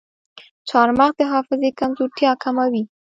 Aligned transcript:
چارمغز 0.69 1.11
د 1.17 1.21
حافظې 1.31 1.69
کمزورتیا 1.79 2.31
کموي. 2.43 2.83